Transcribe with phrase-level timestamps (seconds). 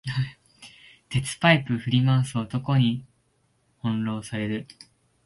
[1.09, 3.05] 鉄パイプ振り回す男に
[3.83, 4.67] 翻弄される